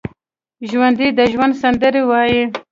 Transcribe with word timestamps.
ژوندي 0.69 1.07
د 1.17 1.19
ژوند 1.31 1.53
سندرې 1.61 2.01
وايي 2.09 2.43